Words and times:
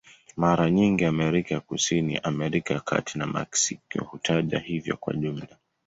Mara 0.35 0.69
nyingi 0.69 1.05
Amerika 1.05 1.53
ya 1.53 1.59
Kusini, 1.59 2.17
Amerika 2.17 2.73
ya 2.73 2.79
Kati 2.79 3.17
na 3.17 3.27
Meksiko 3.27 4.03
hutajwa 4.05 4.59
hivyo 4.59 4.97
kwa 4.97 5.13
jumla. 5.13 5.47